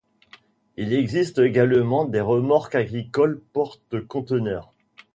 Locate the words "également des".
1.37-2.21